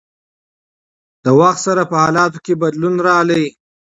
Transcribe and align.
د 1.25 1.27
وخت 1.39 1.59
سره 1.67 1.83
په 1.91 1.95
حالاتو 2.03 2.37
کښې 2.45 2.53
بدلون 2.63 2.95
راغی 3.07 3.45